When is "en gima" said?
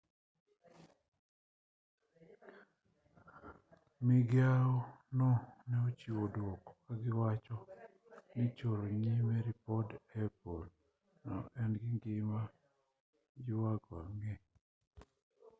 11.61-12.39